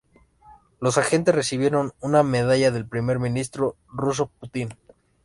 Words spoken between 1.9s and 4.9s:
una medalla del Primer Ministro ruso Putin.